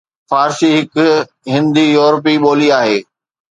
[0.29, 0.91] فارسي هڪ
[1.53, 2.97] هند-يورپي ٻولي آهي